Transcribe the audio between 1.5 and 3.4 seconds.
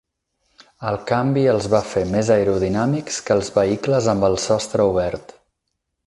els va fer més aerodinàmics que